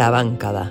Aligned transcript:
labankada. 0.00 0.64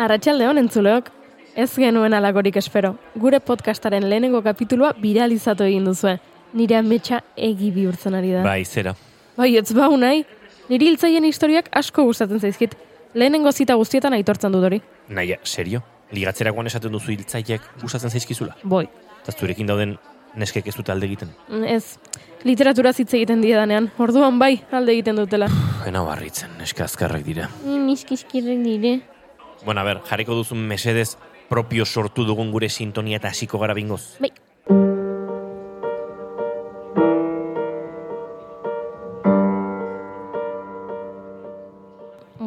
Arratxaldeon 0.00 0.58
entzuleok, 0.62 1.10
ez 1.54 1.68
genuen 1.76 2.16
alagorik 2.16 2.56
espero. 2.56 2.94
Gure 3.20 3.38
podcastaren 3.44 4.08
lehenengo 4.08 4.40
kapitulua 4.42 4.94
viralizatu 5.02 5.66
egin 5.68 5.84
duzue. 5.84 6.16
Nire 6.56 6.80
ametsa 6.80 7.20
egi 7.36 7.70
bihurtzen 7.70 8.16
ari 8.18 8.32
da. 8.34 8.42
Bai, 8.42 8.64
zera. 8.64 8.96
Bai, 9.36 9.52
ez 9.60 9.68
bau 9.76 9.92
nahi. 10.00 10.24
Niri 10.70 10.88
hiltzaien 10.90 11.26
historiak 11.28 11.68
asko 11.76 12.08
gustatzen 12.08 12.40
zaizkit. 12.40 12.74
Lehenengo 13.14 13.52
zita 13.52 13.76
guztietan 13.78 14.16
aitortzen 14.16 14.56
dut 14.56 14.66
hori. 14.66 14.80
Naia, 15.10 15.38
serio? 15.44 15.84
Ligatzerakoan 16.10 16.66
esaten 16.66 16.92
duzu 16.92 17.12
hiltzaiek 17.14 17.66
gustatzen 17.82 18.10
zaizkizula? 18.10 18.56
Boi. 18.64 18.86
Eta 19.22 19.32
zurekin 19.36 19.68
dauden 19.70 19.94
neskek 20.34 20.66
ez 20.70 20.74
dute 20.74 20.92
alde 20.92 21.06
egiten. 21.06 21.30
Ez, 21.66 21.98
literatura 22.46 22.92
hitz 22.96 23.12
egiten 23.14 23.42
diedanean. 23.44 23.90
Orduan 23.98 24.38
bai, 24.42 24.56
alde 24.74 24.94
egiten 24.96 25.18
dutela. 25.18 25.50
Ena 25.86 26.02
barritzen, 26.06 26.52
neska 26.58 26.86
azkarrak 26.86 27.24
dira. 27.26 27.48
Niskizkirren 27.64 28.64
dire. 28.66 29.00
Bueno, 29.64 29.82
a 29.82 29.84
ber, 29.84 30.02
jarriko 30.08 30.34
duzun 30.34 30.62
mesedez 30.66 31.16
propio 31.48 31.84
sortu 31.86 32.24
dugun 32.24 32.50
gure 32.50 32.68
sintonia 32.68 33.18
eta 33.20 33.28
hasiko 33.28 33.58
gara 33.58 33.74
bingoz. 33.74 34.16
Bai. 34.20 34.32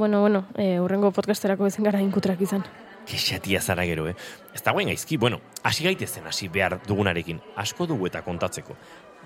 Bueno, 0.04 0.20
bueno, 0.20 0.46
eh, 0.58 0.82
urrengo 0.82 1.12
podcasterako 1.16 1.68
ezen 1.70 1.86
gara 1.88 2.02
inkutrak 2.04 2.42
izan. 2.42 2.66
Kexatia 3.06 3.62
zara 3.62 3.86
gero, 3.86 4.08
eh? 4.08 4.16
Ez 4.54 4.62
dagoen 4.64 4.88
gaizki, 4.88 5.18
bueno, 5.18 5.42
hasi 5.64 5.84
gaitezen 5.84 6.28
hasi 6.28 6.48
behar 6.48 6.80
dugunarekin. 6.88 7.42
Asko 7.60 7.88
dugu 7.90 8.08
eta 8.08 8.22
kontatzeko. 8.24 8.76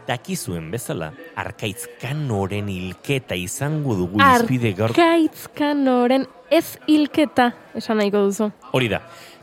Dakizuen 0.08 0.70
bezala, 0.72 1.12
arkaitz 1.36 1.88
kanoren 2.02 2.70
hilketa 2.72 3.36
izango 3.36 3.96
dugu 4.00 4.22
izpide 4.24 4.72
gaur... 4.78 4.94
Arkaitz 4.96 5.50
kanoren 5.58 6.26
ez 6.50 6.78
hilketa, 6.88 7.52
esan 7.76 8.00
nahiko 8.00 8.24
duzu. 8.30 8.50
Hori 8.78 8.88
da, 8.94 9.02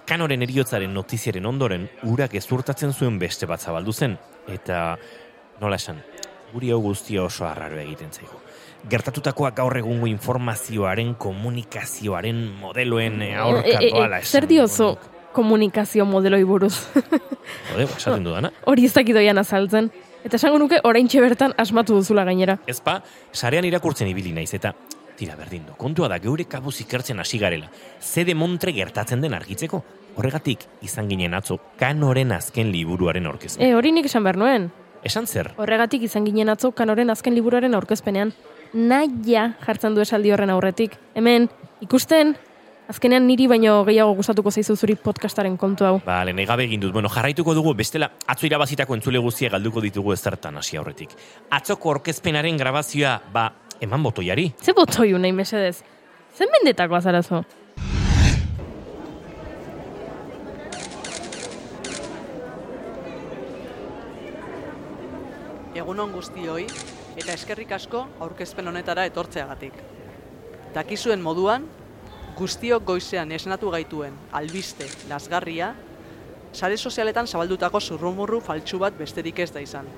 kanoren 0.08 0.42
eriotzaren 0.46 0.94
notiziaren 0.94 1.46
ondoren, 1.46 1.88
urak 2.08 2.34
ezurtatzen 2.40 2.94
zuen 2.94 3.18
beste 3.20 3.46
bat 3.50 3.60
zabaldu 3.60 3.92
zen. 3.92 4.16
Eta, 4.48 4.96
nola 5.60 5.76
esan, 5.80 6.00
guri 6.54 6.70
hau 6.70 6.80
guztia 6.84 7.24
oso 7.26 7.46
arraro 7.48 7.78
egiten 7.82 8.12
zaigu. 8.14 8.38
Gertatutakoa 8.90 9.50
gaur 9.56 9.76
egungo 9.80 10.06
informazioaren, 10.06 11.14
komunikazioaren, 11.18 12.40
modeloen 12.60 13.22
eh, 13.24 13.34
aurka 13.40 13.68
E, 13.68 13.76
e, 13.80 13.88
e, 13.88 13.92
doala 13.94 14.18
esan. 14.22 14.30
zer 14.40 14.46
diozu 14.50 14.90
komunikazio 15.34 16.04
modeloi 16.06 16.44
buruz? 16.46 16.74
Jode, 17.72 17.86
ba, 17.88 17.96
esaten 17.96 18.24
dudana. 18.24 18.52
Hori 18.70 18.84
ez 18.86 18.92
dakidoian 18.94 19.40
azaltzen. 19.40 19.90
Eta 20.24 20.38
esango 20.38 20.60
nuke 20.62 20.78
oraintxe 20.84 21.20
bertan 21.20 21.52
asmatu 21.58 21.96
duzula 21.98 22.24
gainera. 22.24 22.58
Ezpa, 22.70 23.00
sarean 23.32 23.66
irakurtzen 23.68 24.08
ibili 24.08 24.32
naiz 24.32 24.52
eta 24.56 24.72
tira 25.18 25.34
berdin 25.36 25.66
du. 25.66 25.74
Kontua 25.78 26.08
da 26.08 26.18
geure 26.22 26.46
kabuz 26.48 26.78
ikertzen 26.84 27.20
hasi 27.20 27.38
garela. 27.38 27.68
Zede 28.00 28.34
montre 28.34 28.72
gertatzen 28.72 29.20
den 29.20 29.34
argitzeko. 29.34 29.82
Horregatik 30.16 30.64
izan 30.86 31.08
ginen 31.10 31.34
atzo 31.34 31.58
kanoren 31.80 32.32
azken 32.32 32.70
liburuaren 32.72 33.26
aurkezpen. 33.26 33.66
E, 33.66 33.74
hori 33.74 33.92
nik 33.92 34.06
esan 34.06 34.24
behar 34.24 34.38
nuen. 34.40 34.70
Esan 35.04 35.26
zer? 35.28 35.52
Horregatik 35.60 36.06
izan 36.06 36.24
ginen 36.24 36.48
atzo 36.48 36.70
kanoren 36.72 37.12
azken 37.12 37.34
liburuaren 37.36 37.76
aurkezpenean. 37.76 38.32
Naia 38.72 39.50
jartzen 39.66 39.94
du 39.94 40.00
esaldi 40.02 40.32
horren 40.32 40.50
aurretik. 40.50 40.96
Hemen, 41.14 41.50
ikusten, 41.84 42.32
azkenean 42.88 43.26
niri 43.28 43.46
baino 43.50 43.76
gehiago 43.84 44.14
gustatuko 44.16 44.50
zaizu 44.50 44.76
zuri 44.76 44.96
podcastaren 44.96 45.58
kontu 45.60 45.84
hau. 45.84 45.98
Ba, 46.06 46.22
lehen 46.24 46.40
gabe 46.48 46.64
egin 46.64 46.80
dut. 46.80 46.94
Bueno, 46.96 47.12
jarraituko 47.12 47.54
dugu 47.54 47.74
bestela 47.76 48.08
atzo 48.26 48.48
irabazitako 48.48 48.96
entzule 48.96 49.20
guztia 49.20 49.52
galduko 49.52 49.84
ditugu 49.84 50.16
ezertan 50.16 50.56
hasi 50.56 50.80
aurretik. 50.80 51.12
Atzoko 51.52 51.92
orkezpenaren 51.98 52.56
grabazioa, 52.56 53.18
ba, 53.32 53.50
eman 53.84 54.02
botoiari. 54.08 54.50
Ze 54.62 54.72
botoiu 54.72 55.20
nahi 55.20 55.36
mesedez? 55.36 55.82
Zen 56.34 56.48
mendetako 56.56 56.96
azarazo? 56.96 57.44
Egunon 65.84 66.14
guztioi 66.16 66.62
eta 67.20 67.34
eskerrik 67.34 67.72
asko 67.76 67.98
aurkezpen 68.24 68.70
honetara 68.70 69.02
etortzeagatik. 69.04 69.74
Dakizuen 70.72 71.20
moduan, 71.20 71.66
guztiok 72.38 72.86
goizean 72.88 73.34
esnatu 73.36 73.68
gaituen 73.74 74.16
albiste 74.32 74.86
lasgarria, 75.10 75.74
sare 76.56 76.78
sozialetan 76.80 77.28
zabaldutako 77.28 77.82
zurrumurru 77.84 78.40
faltsu 78.40 78.80
bat 78.80 78.96
besterik 78.96 79.44
ez 79.44 79.50
da 79.52 79.60
izan. 79.60 79.92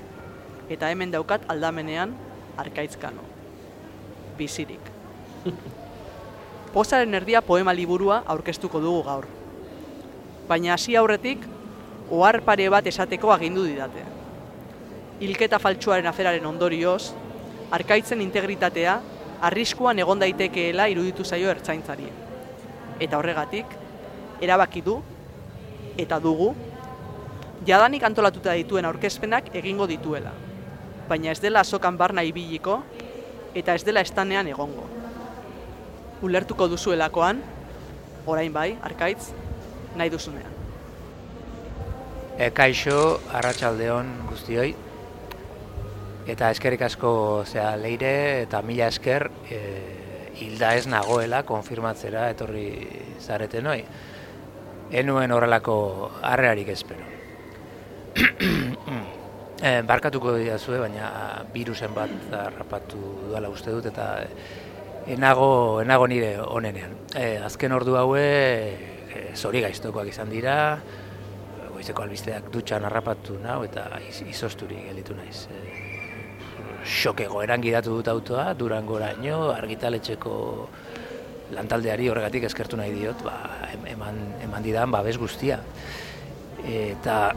Eta 0.66 0.90
hemen 0.90 1.14
daukat 1.14 1.46
aldamenean 1.54 2.18
arkaitzkano. 2.66 3.22
Bizirik. 4.42 4.90
Pozaren 6.74 7.14
erdia 7.14 7.46
poema 7.46 7.78
liburua 7.78 8.24
aurkeztuko 8.26 8.82
dugu 8.82 9.06
gaur. 9.06 9.30
Baina 10.50 10.74
hasi 10.74 10.98
aurretik, 10.98 11.46
ohar 12.10 12.42
pare 12.42 12.72
bat 12.74 12.90
esateko 12.90 13.36
agindu 13.38 13.70
didate 13.70 14.25
hilketa 15.20 15.58
faltsuaren 15.58 16.06
aferaren 16.06 16.46
ondorioz, 16.46 17.12
arkaitzen 17.70 18.20
integritatea 18.20 19.00
arriskuan 19.40 19.98
egon 19.98 20.20
daitekeela 20.20 20.86
iruditu 20.92 21.24
zaio 21.24 21.50
ertzaintzari. 21.50 22.08
Eta 23.00 23.18
horregatik, 23.18 23.66
erabaki 24.40 24.82
du 24.84 24.96
eta 25.96 26.18
dugu 26.20 26.52
jadanik 27.66 28.04
antolatuta 28.04 28.54
dituen 28.56 28.84
aurkezpenak 28.84 29.54
egingo 29.56 29.86
dituela. 29.88 30.32
Baina 31.08 31.32
ez 31.32 31.40
dela 31.40 31.60
azokan 31.60 31.96
barna 31.96 32.22
ibiliko 32.26 32.80
eta 33.54 33.74
ez 33.74 33.84
dela 33.84 34.00
estanean 34.04 34.48
egongo. 34.48 34.84
Ulertuko 36.22 36.68
duzuelakoan, 36.68 37.42
orain 38.26 38.52
bai, 38.52 38.76
arkaitz, 38.82 39.30
nahi 39.96 40.10
duzunean. 40.10 40.52
E, 42.36 42.50
kaixo, 42.50 43.20
arratsaldeon 43.32 44.10
guztioi. 44.28 44.74
Eta 46.26 46.50
eskerrik 46.50 46.82
asko 46.82 47.10
zea 47.46 47.76
leire 47.78 48.42
eta 48.42 48.58
mila 48.66 48.88
esker 48.90 49.28
e, 49.46 49.60
hilda 50.42 50.72
ez 50.74 50.88
nagoela 50.90 51.44
konfirmatzera 51.46 52.24
etorri 52.32 52.66
zareten 53.22 53.68
hoi. 53.70 53.78
Enuen 54.90 55.30
horrelako 55.32 55.76
harrearik 56.26 56.72
espero. 56.74 57.06
e, 59.62 59.82
barkatuko 59.86 60.34
didazue, 60.40 60.80
baina 60.82 61.08
virusen 61.54 61.94
bat 61.94 62.34
harrapatu 62.42 62.98
duela 63.30 63.50
uste 63.52 63.70
dut 63.70 63.86
eta 63.92 64.10
enago, 65.06 65.80
enago 65.82 66.10
nire 66.10 66.34
onenean. 66.42 66.98
E, 67.14 67.36
azken 67.38 67.72
ordu 67.76 67.94
haue 68.02 68.26
e, 68.26 69.26
zori 69.38 69.62
gaiztokoak 69.62 70.10
izan 70.10 70.34
dira, 70.34 70.56
goizeko 71.70 72.02
albisteak 72.02 72.50
dutxan 72.50 72.88
harrapatu 72.88 73.38
nau 73.42 73.60
eta 73.62 73.86
iz, 74.08 74.24
izosturi 74.26 74.88
gelitu 74.88 75.14
naiz. 75.14 75.46
E, 75.52 75.95
Xoke 76.86 77.26
goeran 77.26 77.62
gidatu 77.64 77.96
dut 77.98 78.08
autoa, 78.08 78.52
durangoraino, 78.54 79.50
argitaletxeko 79.50 80.34
lantaldeari 81.56 82.08
horregatik 82.10 82.46
eskertu 82.46 82.78
nahi 82.78 82.92
diot, 82.94 83.22
ba, 83.26 83.34
em- 83.72 83.86
eman, 83.94 84.20
eman 84.46 84.62
didan 84.62 84.90
babes 84.94 85.18
guztia. 85.18 85.58
Eta 86.66 87.34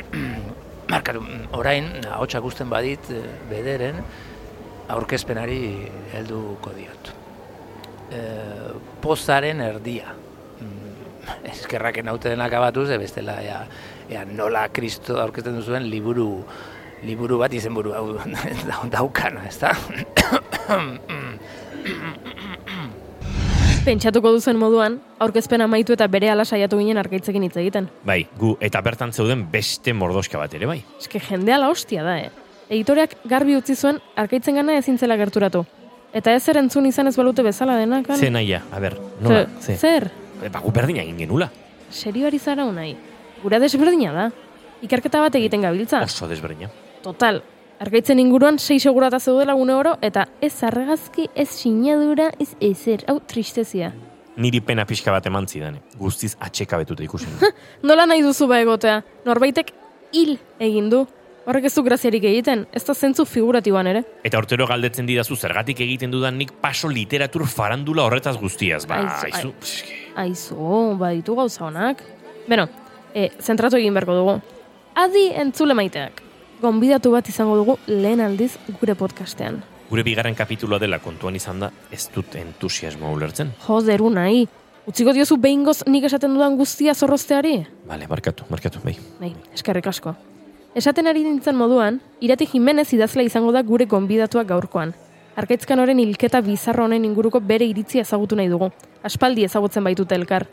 markatu, 0.92 1.20
orain, 1.56 1.90
ahotsa 2.08 2.40
gusten 2.44 2.72
badit 2.72 3.10
eh, 3.12 3.22
bederen, 3.50 4.00
aurkezpenari 4.92 5.60
helduko 6.12 6.72
diot. 6.76 7.12
E, 8.12 8.20
pozaren 9.00 9.62
erdia. 9.64 10.12
Mm, 10.60 10.92
Eskerraken 11.52 12.08
hauten 12.12 12.40
akabatuz, 12.44 12.90
e 12.92 12.98
bestela 13.00 13.38
ea, 13.42 13.62
ea 14.12 14.24
nola 14.28 14.66
kristo 14.68 15.16
aurkezten 15.22 15.56
duzuen 15.56 15.88
liburu 15.88 16.44
liburu 17.02 17.38
bat 17.38 17.52
izenburu 17.52 17.92
hau 17.94 18.18
daukana, 18.94 19.46
ezta? 19.48 19.72
Pentsatuko 23.84 24.30
duzen 24.32 24.56
moduan, 24.56 24.94
aurkezpen 25.20 25.60
amaitu 25.60 25.92
eta 25.92 26.06
bere 26.08 26.30
ala 26.32 26.46
saiatu 26.48 26.78
ginen 26.80 26.96
arkaitzekin 26.96 27.42
hitz 27.44 27.56
egiten. 27.60 27.90
Bai, 28.08 28.22
gu 28.40 28.54
eta 28.64 28.80
bertan 28.80 29.12
zeuden 29.12 29.42
beste 29.52 29.92
mordoska 29.92 30.38
bat 30.40 30.54
ere, 30.56 30.64
bai. 30.70 30.78
Eske 31.00 31.20
jendea 31.20 31.58
la 31.60 31.68
hostia 31.68 32.02
da, 32.06 32.14
eh? 32.22 32.30
Editoreak 32.72 33.18
garbi 33.28 33.58
utzi 33.58 33.76
zuen 33.76 33.98
arkitzen 34.16 34.56
gana 34.56 34.78
ezin 34.80 34.96
zela 34.98 35.18
gerturatu. 35.20 35.66
Eta 36.16 36.32
ez 36.32 36.40
zer 36.46 36.56
entzun 36.62 36.86
izan 36.88 37.10
ez 37.10 37.16
balute 37.18 37.42
bezala 37.44 37.76
denak. 37.76 38.08
Ze 38.16 38.30
naia, 38.32 38.62
a 38.72 38.80
ber, 38.80 38.96
nola, 39.20 39.44
Ze- 39.60 39.74
ze. 39.74 39.76
Zer? 39.76 40.08
E, 40.40 40.48
ba, 40.48 40.60
gu 40.64 40.72
berdina 40.72 41.02
egin 41.02 41.18
genula. 41.18 41.50
Serio 41.90 42.26
ari 42.26 42.38
zara 42.38 42.64
unai? 42.64 42.94
Gura 43.42 43.58
desberdina 43.60 44.12
da. 44.16 44.30
Ikerketa 44.80 45.20
bat 45.20 45.34
egiten 45.36 45.60
gabiltza. 45.60 46.00
Oso 46.08 46.26
desberdina. 46.28 46.70
Total, 47.04 47.42
argaitzen 47.84 48.18
inguruan 48.22 48.56
sei 48.58 48.78
segurata 48.80 49.18
zeudela 49.20 49.52
gune 49.58 49.74
oro, 49.76 49.98
eta 50.02 50.26
ez 50.40 50.54
argazki, 50.64 51.28
ez 51.36 51.48
sinadura, 51.52 52.30
ez 52.40 52.54
ezer, 52.64 53.04
hau 53.08 53.20
tristezia. 53.20 53.92
niri 54.36 54.58
pena 54.60 54.82
pixka 54.84 55.12
bat 55.14 55.26
eman 55.30 55.44
zidan, 55.46 55.76
guztiz 55.98 56.32
atxekabetuta 56.42 57.04
ikusi. 57.04 57.26
nuen. 57.30 57.52
Nola 57.86 58.06
nahi 58.10 58.22
duzu 58.24 58.48
ba 58.50 58.56
egotea? 58.58 58.96
Norbaitek 59.28 59.70
hil 60.12 60.38
egin 60.58 60.88
du. 60.90 61.04
Horrek 61.46 61.68
ez 61.68 61.74
du 61.76 61.82
graziarik 61.84 62.24
egiten, 62.24 62.64
ez 62.72 62.82
da 62.86 62.94
zentzu 62.96 63.26
figuratiboan 63.28 63.86
ere. 63.86 64.02
Eta 64.24 64.38
urtero 64.40 64.66
galdetzen 64.66 65.06
didazu 65.06 65.36
zergatik 65.36 65.78
egiten 65.84 66.10
dudan 66.10 66.34
nik 66.40 66.50
paso 66.62 66.88
literatur 66.88 67.44
farandula 67.46 68.08
horretaz 68.08 68.34
guztiaz. 68.40 68.86
Ba, 68.88 69.02
Aizu, 69.04 69.52
aizu. 69.52 69.52
Aizu, 70.16 70.96
baditu 70.98 71.36
gauza 71.36 71.66
honak. 71.68 72.02
Beno, 72.48 72.66
e, 73.14 73.28
zentratu 73.38 73.76
egin 73.76 73.92
beharko 73.94 74.16
dugu. 74.18 74.38
Adi 74.96 75.28
entzule 75.44 75.74
maiteak. 75.78 76.23
Gonbidatu 76.64 77.10
bat 77.12 77.28
izango 77.28 77.58
dugu 77.60 77.74
lehen 77.86 78.22
aldiz 78.24 78.54
gure 78.80 78.94
podcastean. 78.96 79.58
Gure 79.90 80.02
bigarren 80.06 80.34
kapituloa 80.34 80.78
dela 80.80 80.96
kontuan 80.98 81.36
izan 81.36 81.58
da, 81.60 81.68
ez 81.92 82.06
dut 82.14 82.36
entusiasmoa 82.40 83.10
ulertzen. 83.12 83.50
Joderu 83.66 84.08
nahi. 84.14 84.46
Utziko 84.88 85.12
diozu 85.16 85.36
behingoz 85.40 85.82
nik 85.88 86.06
esaten 86.08 86.32
dudan 86.32 86.56
guztia 86.56 86.94
zorrozteari? 86.94 87.58
Bale, 87.88 88.08
markatu, 88.08 88.46
markatu, 88.48 88.80
bai. 88.84 88.94
Bai, 89.20 89.30
eskerrik 89.56 89.86
asko. 89.92 90.14
Esaten 90.76 91.06
ari 91.06 91.24
nintzen 91.24 91.56
moduan, 91.56 92.00
Irati 92.24 92.48
Jimenez 92.52 92.86
idazla 92.96 93.24
izango 93.24 93.52
da 93.52 93.62
gure 93.62 93.84
gonbidatua 93.88 94.44
gaurkoan. 94.48 94.94
Arkaitzkan 95.36 95.82
horren 95.82 96.00
hilketa 96.00 96.40
bizarro 96.46 96.86
honen 96.88 97.04
inguruko 97.04 97.40
bere 97.40 97.68
iritzia 97.68 98.06
ezagutu 98.06 98.38
nahi 98.40 98.48
dugu. 98.52 98.70
Aspaldi 99.04 99.44
ezagutzen 99.44 99.84
baitute 99.84 100.16
elkar. 100.16 100.46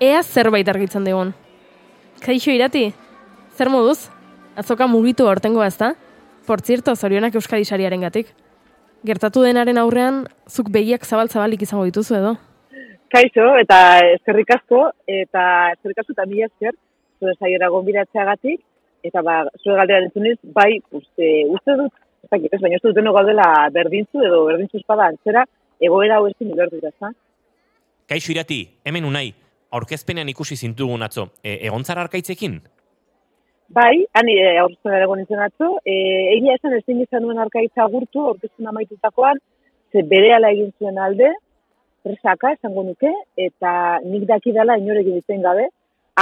Ea 0.00 0.22
zerbait 0.22 0.68
argitzen 0.68 1.04
dugun. 1.04 1.34
Kaixo 2.24 2.50
Irati, 2.52 2.86
zer 3.56 3.68
moduz? 3.72 4.08
Azoka 4.60 4.86
mugitu 4.86 5.24
hortengo 5.24 5.62
ez 5.64 5.76
da? 5.80 5.94
Por 6.46 6.60
zirto, 6.60 6.92
zorionak 6.94 7.36
Euskadi 7.38 7.64
sariaren 7.64 8.02
gatik. 8.04 8.32
Gertatu 9.08 9.40
denaren 9.46 9.78
aurrean, 9.80 10.24
zuk 10.52 10.68
begiak 10.74 11.06
zabal-zabalik 11.06 11.62
izango 11.64 11.86
dituzu 11.88 12.18
edo? 12.18 12.32
Kaixo, 13.14 13.46
eta 13.62 13.78
eskerrik 14.16 14.50
asko, 14.58 14.80
eta 15.08 15.44
eskerrik 15.72 16.02
asko 16.02 16.12
eta 16.12 16.26
mila 16.28 16.48
esker, 16.50 16.76
zure 17.22 17.32
saiora 17.38 17.70
gonbidatzeagatik, 17.72 18.60
eta 19.08 19.22
ba, 19.24 19.38
zure 19.62 19.78
galdera 19.78 20.04
entzuniz, 20.04 20.36
bai, 20.58 20.74
uste, 20.98 21.30
uste 21.56 21.76
dut, 21.80 21.96
ez 22.26 22.28
dakit 22.34 22.58
ez, 22.58 22.60
baina 22.60 22.80
uste 22.82 22.90
dut 22.90 22.98
deno 23.00 23.14
gaudela 23.16 23.46
berdintzu 23.72 24.26
edo 24.26 24.42
berdintzu 24.50 24.82
espada 24.82 25.06
antzera, 25.14 25.46
egoera 25.80 26.18
hau 26.18 26.26
ezin 26.28 26.52
ulertu 26.52 26.82
da? 26.84 27.14
Kaixo 28.12 28.34
irati, 28.36 28.60
hemen 28.84 29.08
unai, 29.08 29.30
aurkezpenean 29.72 30.28
ikusi 30.34 30.60
zintugun 30.60 31.08
atzo, 31.08 31.30
e, 31.40 31.56
egontzara 31.70 32.04
arkaitzekin? 32.04 32.60
Bai, 33.70 34.04
hani 34.18 34.32
e, 34.34 34.46
aurkezpen 34.58 34.96
egon 34.98 35.20
nintzen 35.20 35.40
atzo, 35.44 35.66
e, 35.86 35.92
egia 36.32 36.56
esan 36.58 36.72
ezin 36.74 37.02
izan 37.04 37.22
nuen 37.22 37.38
arkaitza 37.38 37.84
gurtu, 37.92 38.24
aurkezpen 38.26 38.66
amaitutakoan, 38.66 39.38
ze 39.92 40.02
berehala 40.12 40.50
egin 40.56 40.72
zuen 40.80 40.98
alde, 40.98 41.28
presaka 42.02 42.50
esango 42.56 42.82
nuke, 42.88 43.12
eta 43.38 43.74
nik 44.06 44.24
dakidala 44.30 44.74
inorek 44.80 45.12
egiten 45.12 45.44
gabe, 45.44 45.68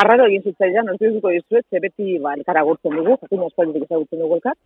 arraro 0.02 0.26
egin 0.28 0.44
zitzaidan, 0.50 0.92
orduko 0.92 1.32
dizuet, 1.38 1.64
ze 1.70 1.80
beti 1.86 2.18
ba, 2.26 2.34
elkara 2.36 2.66
gurtzen 2.68 3.00
dugu, 3.00 3.16
jakin 3.22 3.46
aspalditik 3.46 3.88
ezagutzen 3.88 4.20
dugu 4.26 4.36
elkar. 4.36 4.58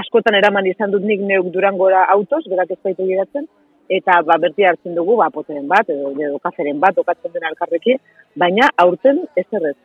Askotan 0.00 0.40
eraman 0.40 0.72
izan 0.72 0.96
dut 0.96 1.04
nik 1.04 1.20
neuk 1.20 1.52
durangora 1.52 2.06
autos, 2.16 2.46
berak 2.48 2.72
ez 2.72 2.80
baitu 2.88 3.10
giratzen, 3.12 3.52
eta 4.00 4.16
ba, 4.24 4.40
berti 4.40 4.64
hartzen 4.64 4.96
dugu, 4.96 5.20
ba, 5.20 5.28
poteren 5.36 5.68
bat, 5.68 5.92
edo, 5.92 6.16
edo 6.16 6.40
kaferen 6.48 6.80
bat, 6.80 7.04
okatzen 7.04 7.36
den 7.36 7.48
elkarrekin, 7.52 8.00
baina 8.32 8.72
aurten 8.80 9.26
ez 9.36 9.48
errez. 9.52 9.76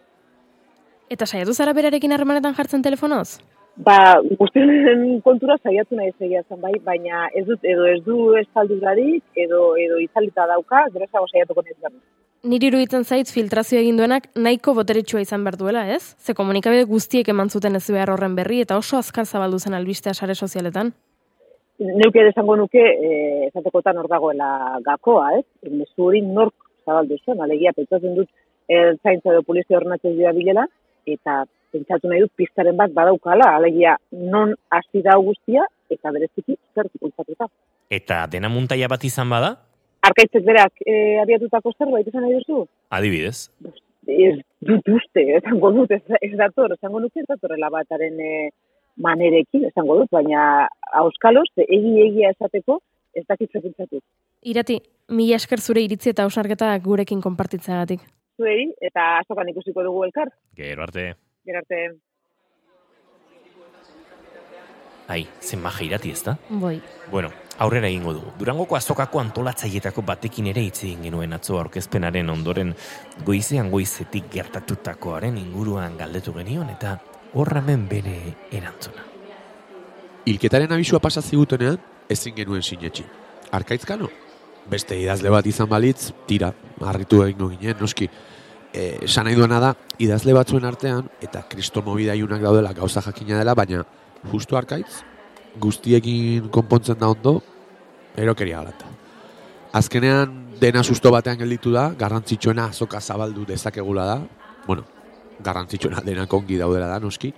Eta 1.09 1.25
saiatu 1.25 1.53
zara 1.53 1.73
berarekin 1.77 2.11
harremanetan 2.11 2.55
jartzen 2.57 2.81
telefonoz? 2.81 3.37
Ba, 3.85 4.21
guztien 4.39 5.19
kontura 5.23 5.57
saiatu 5.61 5.97
nahi 5.99 6.13
zegia 6.17 6.41
zen 6.47 6.61
bai, 6.61 6.73
baina 6.83 7.27
ez 7.35 7.43
dut, 7.45 7.59
edo 7.67 7.85
ez 7.91 7.99
du 8.05 8.19
estaldurarik, 8.39 9.23
edo, 9.35 9.75
edo 9.75 9.99
itzalita 9.99 10.47
dauka, 10.47 10.85
gerezago 10.93 11.27
saiatuko 11.27 11.61
nahi 11.65 11.75
zen. 11.81 11.97
Niri 12.45 12.69
iruditzen 12.69 13.03
zait 13.03 13.29
filtrazio 13.33 13.79
egin 13.81 13.97
duenak 13.99 14.29
nahiko 14.37 14.73
boteretsua 14.77 15.21
izan 15.21 15.43
behar 15.43 15.57
duela, 15.59 15.83
ez? 15.91 16.15
Ze 16.17 16.33
komunikabide 16.37 16.85
guztiek 16.87 17.27
eman 17.33 17.49
zuten 17.49 17.75
ez 17.75 17.83
behar 17.89 18.13
horren 18.13 18.37
berri 18.37 18.61
eta 18.61 18.77
oso 18.77 18.97
azkar 18.97 19.25
zabaldu 19.25 19.59
zen 19.59 19.73
albistea 19.73 20.13
sare 20.13 20.35
sozialetan. 20.35 20.93
Neuke 21.79 22.23
esango 22.29 22.55
nuke, 22.55 22.79
e, 22.79 23.11
esatekotan 23.49 23.97
hor 23.97 24.07
dagoela 24.07 24.79
gakoa, 24.85 25.33
ez? 25.39 25.45
Mezu 25.67 26.07
hori 26.07 26.21
nork 26.21 26.55
zabaldu 26.85 27.17
zen, 27.25 27.41
alegia, 27.41 27.73
pentsatzen 27.75 28.15
dut, 28.15 28.29
ertzaintza 28.69 29.33
edo 29.33 29.43
polizia 29.43 29.77
horrenatzen 29.77 30.15
dira 30.15 30.31
bilela, 30.37 30.67
eta 31.05 31.43
pentsatu 31.75 32.09
nahi 32.09 32.23
dut 32.23 32.33
piztaren 32.39 32.77
bat 32.77 32.93
badaukala, 32.95 33.51
alegia 33.57 33.95
non 34.11 34.53
hasi 34.71 35.03
da 35.05 35.17
guztia 35.17 35.65
eta 35.91 36.11
bereziki 36.15 36.57
zer 36.73 36.89
bultzatuta. 37.01 37.49
Eta 37.89 38.25
dena 38.31 38.49
muntaia 38.49 38.89
bat 38.91 39.03
izan 39.03 39.29
bada? 39.29 39.55
Arkaitzek 40.05 40.45
berak 40.45 40.81
e, 40.85 41.17
abiatutako 41.23 41.73
zerbait 41.77 42.07
izan 42.07 42.25
nahi 42.25 42.37
duzu? 42.39 42.65
Adibidez. 42.93 43.49
Ez 44.05 44.35
dut 44.61 44.87
uste, 44.93 45.23
esango 45.39 45.71
dut, 45.73 45.91
ez, 45.91 46.03
ez 46.21 46.33
dator, 46.37 46.75
esango 46.77 47.01
nuke 47.01 47.23
ez 47.23 47.29
datorrela 47.29 47.71
bataren 47.73 48.19
e, 48.21 48.33
manerekin, 49.01 49.65
esango 49.71 49.97
dut, 50.01 50.11
baina 50.13 50.67
auskaloz, 51.01 51.47
egi 51.65 51.95
egia 52.05 52.31
esateko, 52.35 52.79
ez 53.17 53.25
dakit 53.27 53.51
zer 53.51 53.63
pentsatu. 53.65 54.01
Irati, 54.45 54.77
mila 55.09 55.39
esker 55.39 55.61
zure 55.61 55.81
iritzi 55.81 56.13
eta 56.13 56.25
ausarketa 56.27 56.69
gurekin 56.85 57.21
konpartitzeagatik. 57.23 58.05
Zuei, 58.35 58.73
eta 58.83 59.19
azokan 59.21 59.49
ikusiko 59.53 59.83
dugu 59.85 60.03
elkar. 60.09 60.33
Gero 60.57 60.83
arte. 60.83 61.13
Gero 61.47 61.61
arte. 61.63 61.79
Ai, 65.07 65.21
zen 65.39 65.61
maja 65.61 65.83
irati 65.85 66.09
ez 66.11 66.23
da? 66.25 66.33
Boi. 66.49 66.79
Bueno, 67.11 67.29
aurrera 67.61 67.87
egingo 67.87 68.15
dugu. 68.15 68.31
Durangoko 68.39 68.75
azokako 68.75 69.21
antolatzaietako 69.21 70.01
batekin 70.01 70.49
ere 70.49 70.63
hitz 70.65 70.81
egin 70.83 71.05
genuen 71.05 71.37
atzo 71.37 71.59
aurkezpenaren 71.59 72.29
ondoren 72.33 72.73
goizean 73.27 73.69
goizetik 73.71 74.31
gertatutakoaren 74.33 75.37
inguruan 75.37 75.97
galdetu 75.97 76.33
genion 76.33 76.73
eta 76.73 76.97
horramen 77.33 77.85
bere 77.87 78.17
erantzuna. 78.51 79.05
Ilketaren 80.25 80.73
abisua 80.73 80.99
pasa 80.99 81.21
zigutenean, 81.21 81.77
ezin 82.09 82.33
genuen 82.35 82.65
sinetxi. 82.65 83.05
Arkaitzkano? 83.53 84.09
Beste 84.69 84.97
idazle 84.97 85.29
bat 85.29 85.45
izan 85.45 85.69
balitz, 85.69 86.09
tira, 86.25 86.49
harritu 86.81 87.21
egingo 87.25 87.51
ginen, 87.51 87.75
noski. 87.79 88.07
E, 88.73 88.85
esan 89.05 89.27
nahi 89.29 89.37
duena 89.37 89.59
da, 89.61 89.73
idazle 90.01 90.33
batzuen 90.33 90.65
artean, 90.65 91.05
eta 91.23 91.43
kriston 91.49 91.85
mobidaiunak 91.85 92.41
daudela 92.41 92.73
gauza 92.73 93.03
jakina 93.05 93.37
dela, 93.37 93.53
baina 93.55 93.83
justu 94.31 94.57
arkaitz, 94.57 95.03
guztiekin 95.61 96.49
konpontzen 96.51 96.97
da 96.99 97.11
ondo, 97.13 97.37
erokeria 98.17 98.63
galata. 98.63 98.89
Azkenean, 99.75 100.33
dena 100.59 100.83
susto 100.83 101.11
batean 101.13 101.37
gelditu 101.39 101.71
da, 101.75 101.89
garrantzitsuena 101.99 102.69
azoka 102.73 102.99
zabaldu 103.01 103.45
dezakegula 103.45 104.05
da, 104.07 104.17
bueno, 104.65 104.85
garrantzitsuena 105.45 106.01
denak 106.03 106.33
ongi 106.33 106.57
daudela 106.57 106.89
da, 106.89 106.99
noski, 107.03 107.31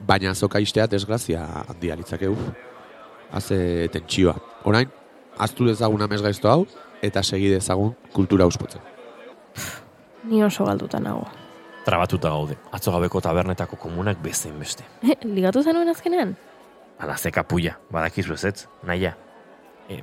baina 0.00 0.34
azoka 0.34 0.60
istea 0.60 0.88
desgrazia 0.90 1.44
handia 1.68 1.96
litzakegu. 1.96 2.36
Haze 3.34 3.88
tentsioa. 3.92 4.34
Orain, 4.70 4.90
aztu 5.38 5.66
dezagun 5.66 6.02
amez 6.02 6.20
gaizto 6.22 6.50
hau, 6.50 6.66
eta 7.02 7.22
segi 7.22 7.50
dezagun 7.52 7.94
kultura 8.12 8.46
uspotzen. 8.46 8.80
Ni 10.24 10.42
oso 10.42 10.64
galduta 10.64 11.00
nago. 11.00 11.26
Trabatuta 11.84 12.30
gaude, 12.32 12.56
atzo 12.72 12.92
gabeko 12.94 13.20
tabernetako 13.20 13.76
komunak 13.76 14.22
bezein 14.22 14.56
beste. 14.58 14.86
Ligatu 15.36 15.62
zenuen 15.62 15.92
azkenean? 15.92 16.34
Ala 16.98 17.16
ze 17.18 17.30
kapuia, 17.30 17.76
badakizu 17.92 18.32
ez 18.34 18.44
ez, 18.44 18.66
naia. 18.82 19.16
E, 19.90 20.00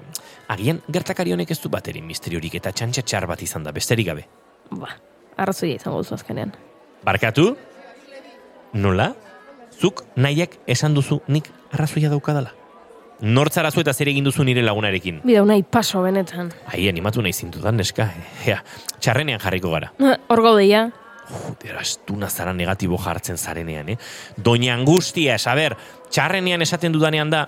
agian 0.53 0.81
gertakari 0.91 1.33
honek 1.33 1.51
ez 1.51 1.59
du 1.61 1.69
baterin 1.73 2.05
misteriorik 2.05 2.59
eta 2.59 2.71
txantxa 2.71 3.01
txar 3.01 3.25
bat 3.27 3.41
izan 3.41 3.63
da, 3.65 3.73
besterik 3.73 4.11
gabe. 4.11 4.27
Ba, 4.69 4.93
arrazoia 5.37 5.79
izango 5.79 6.03
duzu 6.03 6.19
azkenean. 6.19 6.53
Barkatu? 7.03 7.55
Nola? 8.73 9.13
Zuk 9.81 10.03
nahiak 10.15 10.59
esan 10.69 10.93
duzu 10.93 11.23
nik 11.27 11.49
arrazoia 11.71 12.11
daukadala. 12.13 12.53
Nortzara 13.21 13.69
zu 13.69 13.83
eta 13.83 13.93
zer 13.93 14.09
egin 14.09 14.25
duzu 14.25 14.43
nire 14.43 14.63
lagunarekin. 14.65 15.19
Bidau 15.23 15.43
nahi 15.45 15.61
paso 15.61 16.01
benetan. 16.01 16.49
Ai, 16.65 16.87
animatu 16.89 17.21
nahi 17.21 17.33
zintudan, 17.33 17.77
neska. 17.77 18.07
Ea, 18.47 18.57
txarrenean 18.99 19.39
jarriko 19.39 19.69
gara. 19.69 19.91
Hor 20.31 20.41
gaudeia. 20.41 20.87
Joder, 21.31 21.77
astuna 21.79 22.29
zara 22.29 22.51
negatibo 22.53 22.97
jartzen 22.99 23.37
zarenean, 23.37 23.93
eh? 23.93 23.97
Doña 24.35 24.73
Angustia, 24.73 25.37
saber, 25.37 25.77
txarrenean 26.09 26.65
esaten 26.65 26.91
dudanean 26.91 27.29
da, 27.29 27.45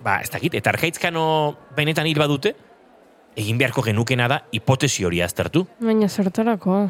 ba, 0.00 0.20
ez 0.22 0.30
dakit, 0.30 0.54
eta 0.54 0.70
arkaitzkano 0.70 1.24
benetan 1.76 2.06
hil 2.08 2.22
badute, 2.22 2.54
egin 3.36 3.58
beharko 3.58 3.82
genukena 3.82 4.28
da 4.30 4.40
hipotesi 4.54 5.04
hori 5.04 5.20
aztertu. 5.26 5.66
Baina 5.82 6.08
zertarako. 6.08 6.86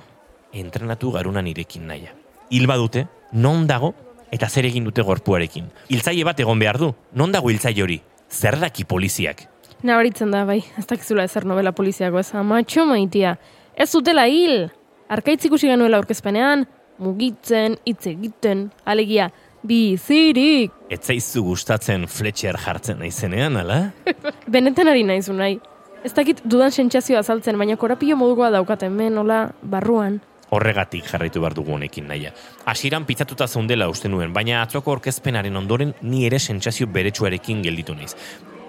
Entrenatu 0.52 1.10
garuna 1.16 1.42
nirekin 1.42 1.88
naia. 1.88 2.14
Hil 2.50 2.68
badute, 2.68 3.08
non 3.32 3.66
dago, 3.66 3.94
eta 4.30 4.46
zer 4.48 4.68
egin 4.68 4.86
dute 4.86 5.02
gorpuarekin. 5.02 5.66
Hiltzaile 5.88 6.28
bat 6.28 6.38
egon 6.44 6.62
behar 6.62 6.78
du, 6.78 6.92
non 7.16 7.32
dago 7.32 7.50
hiltzaile 7.50 7.82
hori? 7.82 8.00
Zer 8.30 8.58
daki 8.60 8.84
poliziak? 8.86 9.44
Nabaritzen 9.82 10.30
da, 10.30 10.44
bai, 10.46 10.60
ez 10.78 10.84
dakizula 10.86 11.24
ezer 11.26 11.46
novela 11.48 11.72
poliziako 11.74 12.20
ez, 12.20 12.28
amatxo 12.36 12.84
maitia. 12.86 13.34
Ez 13.74 13.88
zutela 13.90 14.26
hil! 14.30 14.68
Arkaitz 15.10 15.44
ikusi 15.48 15.70
genuela 15.70 15.98
aurkezpenean, 15.98 16.66
mugitzen, 17.02 17.74
hitz 17.88 18.04
egiten, 18.06 18.68
alegia, 18.84 19.30
bizirik! 19.66 20.76
Ez 20.92 21.00
zaizu 21.02 21.42
gustatzen 21.48 22.06
Fletcher 22.06 22.58
jartzen 22.60 23.00
naizenean, 23.02 23.58
ala? 23.64 23.80
Benetan 24.54 24.92
ari 24.92 25.02
naizu 25.08 25.34
nahi. 25.34 25.58
Ez 26.04 26.12
dakit 26.16 26.44
dudan 26.44 26.70
sentsazioa 26.70 27.24
azaltzen, 27.24 27.58
baina 27.60 27.76
korapio 27.80 28.16
modukoa 28.16 28.52
daukat 28.54 28.86
hemen, 28.86 29.16
nola, 29.18 29.48
barruan. 29.62 30.20
Horregatik 30.50 31.06
jarraitu 31.06 31.40
behar 31.40 31.54
dugu 31.54 31.74
honekin 31.76 32.08
naia. 32.10 32.32
Hasieran 32.66 33.04
pitzatuta 33.06 33.46
zeundela 33.46 33.88
uste 33.88 34.08
nuen, 34.08 34.32
baina 34.34 34.62
atzoko 34.62 34.92
orkezpenaren 34.96 35.56
ondoren 35.56 35.94
ni 36.02 36.24
ere 36.26 36.38
sentsazio 36.38 36.88
beretsuarekin 36.90 37.62
gelditu 37.62 37.94
naiz. 37.94 38.16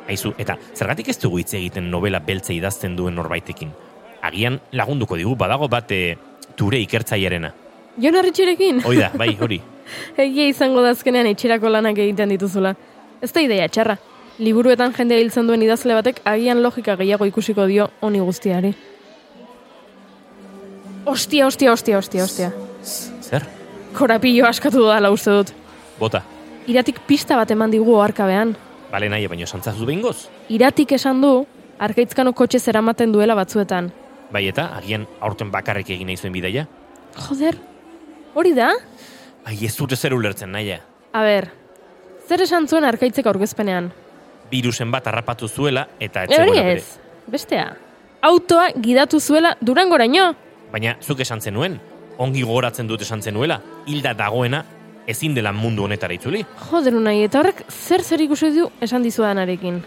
Aizu, 0.10 0.34
eta 0.38 0.58
zergatik 0.76 1.10
ez 1.10 1.18
dugu 1.22 1.40
hitz 1.42 1.54
egiten 1.58 1.90
novela 1.92 2.20
beltza 2.20 2.54
idazten 2.54 2.96
duen 2.98 3.16
norbaitekin? 3.18 3.72
Agian 4.22 4.60
lagunduko 4.78 5.18
digu 5.18 5.36
badago 5.36 5.68
bat 5.72 5.92
e, 5.92 6.18
ture 6.56 6.80
ikertzaiarena. 6.86 7.52
Jon 8.02 8.16
Arritxerekin? 8.16 8.84
Hoi 8.86 8.98
da, 9.00 9.10
bai, 9.18 9.34
hori. 9.40 9.62
Egia 10.26 10.48
izango 10.52 10.84
da 10.86 10.94
azkenean 10.96 11.30
etxerako 11.32 11.72
lanak 11.74 11.98
egiten 11.98 12.30
dituzula. 12.36 12.76
Ez 13.22 13.32
da 13.34 13.42
ideia 13.42 13.68
txarra. 13.68 13.98
Liburuetan 14.42 14.94
jendea 14.96 15.22
hiltzen 15.22 15.50
duen 15.50 15.62
idazle 15.66 15.98
batek 15.98 16.22
agian 16.26 16.62
logika 16.64 16.96
gehiago 16.98 17.28
ikusiko 17.30 17.66
dio 17.70 17.90
honi 18.02 18.22
guztiari. 18.22 18.74
Ostia, 21.12 21.46
ostia, 21.48 21.72
ostia, 21.74 21.98
ostia, 21.98 22.24
ostia. 22.24 22.51
Zer? 23.22 23.44
Korapillo 23.98 24.46
askatu 24.48 24.86
dela 24.88 25.10
uste 25.12 25.32
dut. 25.36 25.50
Bota. 26.00 26.22
Iratik 26.72 27.01
pista 27.08 27.36
bat 27.36 27.51
eman 27.51 27.72
digu 27.74 27.96
oharkabean. 27.98 28.53
Bale 28.91 29.10
nahi, 29.12 29.25
baina 29.27 29.48
santzazu 29.48 29.86
behingoz. 29.88 30.30
Iratik 30.51 30.94
esan 30.96 31.20
du, 31.24 31.32
arkaitzkano 31.84 32.32
kotxe 32.38 32.60
zeramaten 32.60 33.12
duela 33.12 33.36
batzuetan. 33.36 33.89
Bai 34.32 34.46
eta, 34.48 34.70
agian 34.77 35.03
aurten 35.20 35.51
bakarrik 35.51 35.89
egin 35.91 36.08
nahi 36.08 36.18
zuen 36.22 36.32
bidaia? 36.36 36.63
Joder, 37.27 37.58
hori 38.36 38.53
da? 38.56 38.70
Ai, 39.44 39.58
ez 39.68 39.74
dute 39.75 39.98
zer 40.00 40.13
ulertzen 40.15 40.51
naia. 40.56 40.80
A 41.12 41.24
ber, 41.27 41.50
zer 42.30 42.46
esan 42.46 42.70
zuen 42.72 42.88
arkaitzek 42.88 43.27
aurkezpenean? 43.27 43.89
Virusen 44.51 44.91
bat 44.91 45.08
harrapatu 45.12 45.50
zuela 45.50 45.88
eta 46.00 46.24
E, 46.24 46.27
hori 46.27 46.36
etzegoela 46.36 46.63
bere. 46.70 46.80
ez, 46.80 47.27
bestea. 47.27 47.68
Autoa 48.22 48.70
gidatu 48.80 49.20
zuela 49.20 49.58
durangoraino. 49.60 50.30
Baina 50.72 50.96
zuk 51.04 51.20
esan 51.20 51.42
zenuen, 51.42 51.80
ongi 52.18 52.44
gogoratzen 52.46 52.88
dut 52.88 53.01
esan 53.04 53.22
zenuela, 53.22 53.60
hilda 53.88 54.13
dagoena 54.18 54.63
ezin 55.12 55.36
dela 55.36 55.51
mundu 55.51 55.84
honetara 55.84 56.16
itzuli. 56.16 56.44
Joder 56.70 56.96
unai, 56.96 57.18
eta 57.25 57.42
horrek 57.42 57.63
zer 57.70 58.04
zer 58.04 58.22
ikusi 58.24 58.51
du 58.56 58.68
esan 58.82 59.04
dizuedanarekin. 59.04 59.82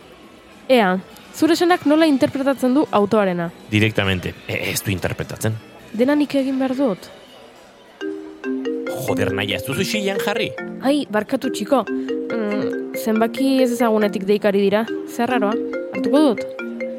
Ea, 0.68 0.94
zure 1.36 1.56
esanak 1.56 1.86
nola 1.86 2.08
interpretatzen 2.10 2.74
du 2.74 2.86
autoarena. 2.90 3.50
Direktamente, 3.70 4.34
e, 4.48 4.58
ez 4.72 4.80
du 4.84 4.92
interpretatzen. 4.92 5.56
Dena 5.92 6.16
nik 6.18 6.34
egin 6.34 6.58
behar 6.58 6.74
dut. 6.76 7.10
Joder 9.04 9.32
naia, 9.36 9.58
ez 9.58 9.64
duzu 9.66 9.84
isilean 9.84 10.20
jarri? 10.24 10.50
Ai, 10.82 11.04
barkatu 11.12 11.50
txiko. 11.52 11.84
Mm, 11.88 12.96
zenbaki 12.98 13.60
ez 13.62 13.70
ezagunetik 13.76 14.24
deikari 14.28 14.64
dira. 14.64 14.84
Zer 15.08 15.30
raroa, 15.30 15.54
hartuko 15.92 16.24
dut. 16.30 16.44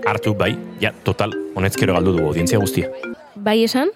Hartu 0.06 0.36
bai, 0.38 0.54
ja, 0.82 0.94
total, 1.04 1.34
honetzkero 1.58 1.98
galdu 1.98 2.14
dugu 2.14 2.30
audientzia 2.30 2.62
guztia. 2.62 3.15
Bai 3.46 3.60
esan? 3.62 3.92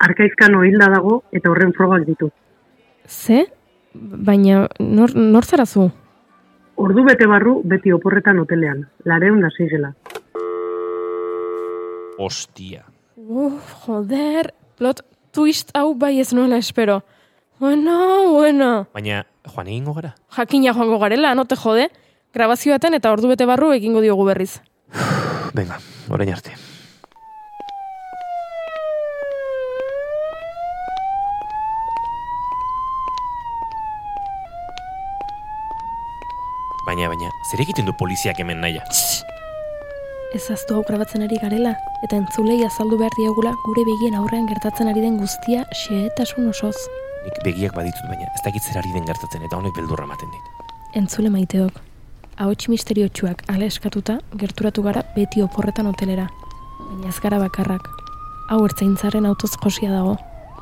Arkaizkano 0.00 0.62
hilda 0.64 0.88
dago 0.94 1.18
eta 1.36 1.50
horren 1.50 1.74
frogak 1.76 2.06
ditu. 2.06 2.30
Ze? 3.04 3.44
Baina, 3.92 4.62
nor, 4.80 5.12
nor 5.14 5.44
zara 5.44 5.66
zu? 5.66 5.90
Ordu 6.80 7.04
bete 7.04 7.28
barru 7.28 7.58
beti 7.68 7.92
oporretan 7.92 8.40
hotelean, 8.40 8.86
lareun 9.04 9.44
da 9.44 9.52
zeigela. 9.52 9.92
Ostia. 12.16 12.86
Uf, 13.16 13.60
joder, 13.84 14.54
plot 14.80 15.04
twist 15.36 15.76
hau 15.76 15.92
bai 15.94 16.14
ez 16.24 16.32
nuela 16.32 16.56
espero. 16.56 17.02
Bueno, 17.60 18.32
bueno. 18.32 18.72
Baina, 18.96 19.26
joan 19.52 19.68
egingo 19.68 19.92
gara? 20.00 20.16
Jakina 20.32 20.72
joango 20.72 20.98
garela, 20.98 21.36
no 21.36 21.44
te 21.44 21.60
jode? 21.60 21.90
Grabazioetan 22.32 22.96
eta 22.96 23.12
ordu 23.12 23.36
bete 23.36 23.44
barru 23.44 23.74
egingo 23.76 24.00
diogu 24.00 24.24
berriz. 24.32 24.62
Venga, 25.52 25.76
orain 26.08 26.32
arte. 26.32 26.56
Baina, 36.92 37.06
baina, 37.08 37.30
zer 37.48 37.60
egiten 37.62 37.86
du 37.88 37.92
poliziak 37.96 38.36
hemen 38.42 38.58
naia? 38.60 38.82
Ez 40.36 40.42
aztu 40.52 40.74
hau 40.76 40.82
grabatzen 40.84 41.22
ari 41.24 41.38
garela, 41.40 41.70
eta 42.04 42.18
entzulei 42.20 42.58
azaldu 42.66 42.98
behar 43.00 43.14
diagula 43.16 43.54
gure 43.62 43.84
begien 43.88 44.18
aurrean 44.18 44.44
gertatzen 44.50 44.90
ari 44.90 45.00
den 45.00 45.16
guztia 45.16 45.62
xehetasun 45.72 46.50
osoz. 46.50 46.74
Nik 47.24 47.38
begiak 47.46 47.72
baditut, 47.78 48.04
baina 48.10 48.28
ez 48.28 48.42
dakit 48.44 48.68
zer 48.68 48.82
ari 48.82 48.92
den 48.92 49.08
gertatzen 49.08 49.40
eta 49.46 49.56
honek 49.56 49.72
beldurra 49.78 50.04
ematen 50.04 50.28
dit. 50.34 50.50
Entzule 51.00 51.32
maiteok. 51.32 51.78
Ahots 52.44 52.68
misteriotsuak 52.68 53.46
ale 53.48 53.70
eskatuta, 53.72 54.18
gerturatu 54.36 54.84
gara 54.84 55.06
beti 55.16 55.40
oporretan 55.40 55.88
hotelera. 55.88 56.26
Baina 56.82 57.08
ez 57.08 57.16
gara 57.24 57.38
bakarrak. 57.40 57.88
Hau 58.52 58.60
ertzaintzaren 58.66 59.30
autoz 59.32 59.54
josia 59.56 59.94
dago. 59.96 60.18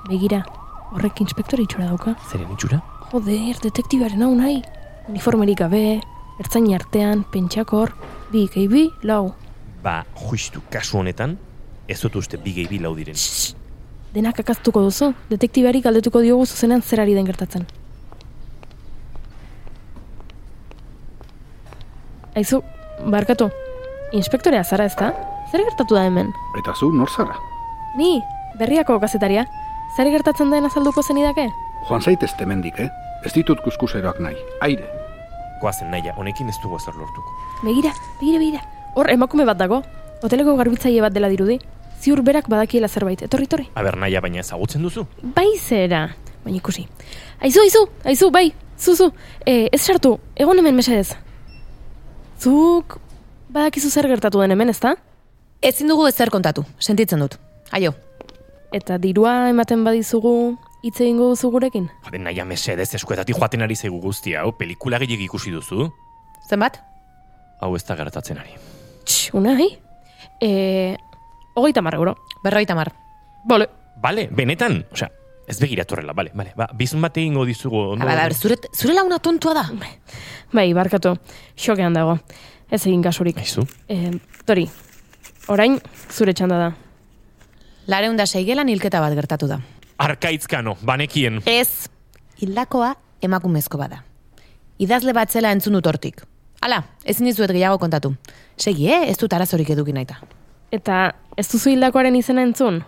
Begira, 0.06 0.44
horrek 0.94 1.24
inspektore 1.26 1.66
itxura 1.66 1.90
dauka. 1.90 2.14
Zeren 2.30 2.54
itxura? 2.54 2.78
Joder, 3.10 3.58
detektibaren 3.66 4.22
hau 4.22 4.30
nahi. 4.38 4.60
Uniformerik 5.10 5.58
gabe, 5.58 5.98
ertzain 6.40 6.72
artean, 6.74 7.24
pentsakor, 7.32 7.92
bi, 8.32 8.46
gehi 8.48 8.66
bi, 8.68 8.88
lau. 9.04 9.34
Ba, 9.84 10.02
juistu, 10.16 10.62
kasu 10.72 11.00
honetan, 11.00 11.36
ez 11.88 12.00
dut 12.00 12.16
uste 12.20 12.40
bi 12.40 12.54
gehi 12.56 12.68
bi 12.70 12.80
lau 12.80 12.94
diren. 12.96 13.18
Denak 14.14 14.40
akaztuko 14.42 14.82
duzu, 14.86 15.12
detektibari 15.30 15.82
galdetuko 15.84 16.22
diogu 16.24 16.46
zuzenean 16.46 16.82
zer 16.82 17.04
ari 17.04 17.14
den 17.14 17.28
gertatzen. 17.28 17.66
Aizu, 22.36 22.62
barkatu, 23.10 23.50
inspektorea 24.16 24.64
zara 24.64 24.86
ezta? 24.90 25.12
Zer 25.50 25.64
gertatu 25.66 25.98
da 25.98 26.04
hemen? 26.06 26.30
Eta 26.58 26.74
zu, 26.74 26.90
nor 26.94 27.10
zara? 27.10 27.36
Ni, 27.98 28.20
berriako 28.58 29.00
kazetaria. 29.02 29.44
Zer 29.96 30.10
gertatzen 30.14 30.50
den 30.54 30.66
azalduko 30.68 31.02
zenidake? 31.02 31.48
Joan 31.88 32.02
zaitez 32.02 32.32
temendik, 32.38 32.78
eh? 32.78 32.88
Ez 33.26 33.34
ditut 33.34 33.60
kuskuseroak 33.66 34.22
nahi. 34.22 34.38
Aire. 34.62 34.99
Goazen 35.60 35.90
naia, 35.92 36.14
honekin 36.16 36.48
ez 36.48 36.56
dugu 36.62 36.78
ezer 36.80 36.96
lortuko. 36.96 37.34
Begira, 37.62 37.92
begira, 38.20 38.38
begira. 38.40 38.62
Hor, 38.96 39.10
emakume 39.12 39.44
bat 39.48 39.58
dago. 39.60 39.82
Hoteleko 40.22 40.56
garbitzaile 40.56 41.02
bat 41.04 41.14
dela 41.14 41.28
dirudi. 41.32 41.58
Ziur 42.00 42.22
berak 42.24 42.48
badakiela 42.48 42.88
zerbait. 42.88 43.22
Etorri, 43.22 43.44
etorri. 43.48 43.68
Aber 43.74 43.96
naia, 44.00 44.20
baina 44.24 44.40
ezagutzen 44.40 44.82
duzu? 44.82 45.06
Bai 45.36 45.50
zera. 45.58 46.06
Baina 46.44 46.56
ikusi. 46.56 46.86
Aizu, 47.40 47.60
aizu, 47.66 47.86
aizu, 48.04 48.30
bai, 48.32 48.46
zuzu. 48.78 49.10
E, 49.44 49.68
ez 49.72 49.80
sartu, 49.80 50.16
egon 50.36 50.58
hemen 50.58 50.76
mesedez. 50.80 51.14
Zuk 52.40 52.98
badakizu 53.52 53.90
zer 53.90 54.08
gertatu 54.08 54.40
den 54.40 54.56
hemen, 54.56 54.72
ezta? 54.72 54.94
Ezin 55.60 55.92
dugu 55.92 56.06
ezer 56.08 56.32
kontatu, 56.32 56.64
sentitzen 56.80 57.20
dut. 57.20 57.36
Aio, 57.76 57.92
Eta 58.70 58.98
dirua 59.02 59.48
ematen 59.50 59.82
badizugu 59.82 60.32
hitz 60.82 61.00
egingo 61.00 61.28
duzu 61.32 61.50
gurekin? 61.50 61.88
Jode, 62.04 62.18
naia 62.18 62.44
mesedez 62.44 62.88
eskuetatik 62.94 63.36
joaten 63.36 63.62
ari 63.62 63.76
zaigu 63.76 64.00
guztia, 64.00 64.42
hau, 64.44 64.52
pelikula 64.56 64.98
gehiagik 64.98 65.26
ikusi 65.28 65.50
duzu? 65.54 65.90
zenbat? 66.48 66.80
Hau 67.60 67.74
ez 67.76 67.84
da 67.84 67.94
gertatzen 67.96 68.38
ari. 68.40 68.54
Tx, 69.04 69.30
unai? 69.36 69.68
E, 70.40 70.96
hogeita 71.54 71.82
mar 71.82 71.94
euro. 71.94 72.16
Berroita 72.42 72.74
mar. 72.74 72.90
Bole. 73.44 73.68
Bale, 74.00 74.28
benetan, 74.32 74.80
osea, 74.92 75.10
ez 75.46 75.58
begiratu 75.60 75.94
horrela, 75.94 76.14
bale, 76.16 76.30
bale. 76.34 76.54
Ba, 76.56 76.66
bizun 76.74 77.02
bat 77.04 77.16
egingo 77.20 77.44
dizugu. 77.44 77.76
ondo- 77.92 78.06
Aba, 78.08 78.14
aba, 78.24 78.34
zure, 78.34 78.56
zure 78.72 78.94
launa 78.94 79.18
tontua 79.18 79.52
da. 79.54 79.66
Bai, 80.52 80.72
barkatu, 80.72 81.12
xokean 81.56 81.92
dago. 81.94 82.18
Ez 82.70 82.86
egin 82.86 83.02
kasurik. 83.02 83.36
Aizu, 83.38 83.66
E, 83.88 84.10
tori, 84.46 84.64
orain 85.48 85.78
zure 86.10 86.32
txanda 86.32 86.56
da. 86.58 86.70
Lareunda 87.86 88.26
seigelan 88.26 88.68
hilketa 88.68 89.00
bat 89.00 89.12
gertatu 89.14 89.46
da. 89.50 89.60
Arkaitzkano, 90.00 90.76
banekien. 90.86 91.40
Ez, 91.46 91.90
hildakoa 92.40 92.94
emakumezko 93.22 93.78
bada. 93.80 94.02
Idazle 94.80 95.12
bat 95.16 95.32
zela 95.32 95.52
entzun 95.52 95.76
dut 95.76 95.86
hortik. 95.86 96.22
Hala, 96.64 96.82
ezin 97.08 97.28
dizuet 97.28 97.52
gehiago 97.52 97.78
kontatu. 97.80 98.14
Segi, 98.60 98.88
eh? 98.92 99.02
Ez 99.10 99.18
dut 99.20 99.32
arazorik 99.32 99.72
eduki 99.72 99.92
naita. 99.96 100.18
Eta 100.72 101.02
ez 101.40 101.46
duzu 101.50 101.72
hildakoaren 101.72 102.16
izena 102.16 102.44
entzun? 102.46 102.80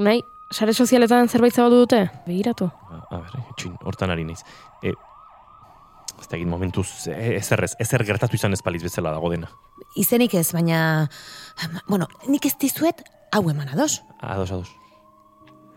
Unai, 0.00 0.18
sare 0.52 0.72
sozialetan 0.72 1.28
zerbait 1.28 1.56
zabaldu 1.56 1.82
dute? 1.84 2.02
Begiratu. 2.26 2.68
A, 2.68 3.02
a 3.10 3.20
ber, 3.20 3.38
txin, 3.58 3.76
hortan 3.84 4.12
ari 4.14 4.24
naiz. 4.28 4.40
E, 4.84 4.94
ez 6.18 6.28
da 6.28 6.36
egin 6.38 6.52
momentuz, 6.52 6.88
e, 7.10 7.34
ezer 7.36 7.64
ez, 7.64 7.74
ezer 7.80 8.04
gertatu 8.08 8.40
izan 8.40 8.56
ez 8.56 8.62
paliz 8.64 8.84
bezala 8.84 9.12
dago 9.16 9.32
dena. 9.32 9.50
Izenik 10.00 10.36
ez, 10.38 10.48
baina... 10.56 10.80
Bueno, 11.88 12.08
nik 12.28 12.48
ez 12.48 12.56
dizuet 12.60 13.04
hau 13.32 13.48
eman 13.50 13.72
ados. 13.74 14.02
Ados, 14.20 14.52
ados. 14.52 14.77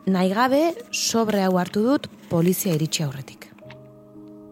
Nahi 0.08 0.32
gabe, 0.34 0.62
sobre 0.92 1.44
hau 1.46 1.58
hartu 1.62 1.84
dut 1.86 2.08
polizia 2.30 2.74
iritsi 2.74 3.04
aurretik. 3.06 3.48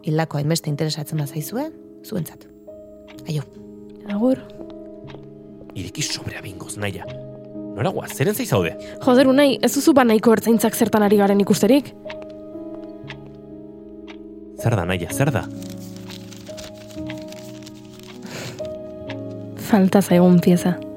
Hildako 0.06 0.39
hainbeste 0.39 0.70
interesatzen 0.70 1.20
bazaizue, 1.20 1.70
zuentzat. 2.06 2.46
Aio. 3.27 3.44
Agur. 4.10 4.41
Ireki 5.77 6.03
sobrea 6.06 6.41
bingoz, 6.46 6.75
naia. 6.77 7.08
Nora 7.75 7.91
guaz, 7.96 8.12
zeren 8.15 8.36
zaiz 8.36 8.50
zaude? 8.50 8.75
Joder, 9.06 9.29
unai, 9.32 9.51
ez 9.63 9.74
duzu 9.74 9.94
ba 9.94 10.06
nahiko 10.06 10.34
ertzaintzak 10.36 10.75
zertan 10.75 11.06
ari 11.06 11.18
garen 11.18 11.41
ikusterik? 11.41 11.94
Zer 14.60 14.75
da, 14.75 14.86
naia, 14.86 15.12
zer 15.13 15.32
da? 15.32 15.46
falta 19.70 20.01
zaigun 20.01 20.39
pieza. 20.39 20.88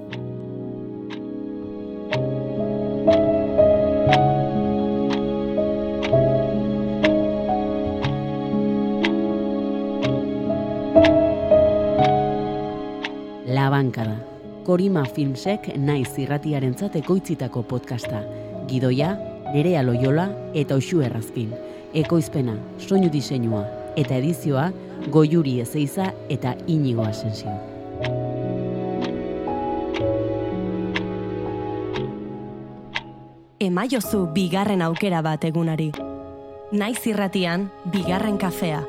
Labankada. 13.62 14.16
Korima 14.66 15.04
Filmsek 15.07 15.69
naiz 15.78 16.11
irratiarentzat 16.19 16.97
ekoitzitako 16.99 17.62
podcasta. 17.71 18.23
Gidoia, 18.66 19.12
Nerea 19.54 19.85
Loyola 19.87 20.25
eta 20.54 20.75
Oxu 20.81 21.02
Errazpin. 21.07 21.52
Ekoizpena, 21.95 22.57
soinu 22.78 23.11
diseinua 23.12 23.61
eta 23.97 24.16
edizioa 24.19 24.64
Goiuri 25.14 25.61
Ezeiza 25.62 26.09
eta 26.28 26.57
Inigo 26.66 27.04
Asensio. 27.07 27.52
Emaiozu 33.62 34.25
bigarren 34.35 34.83
aukera 34.83 35.23
bat 35.23 35.47
egunari. 35.47 35.92
Naiz 36.73 36.99
irratian, 37.07 37.69
bigarren 37.95 38.42
kafea. 38.42 38.83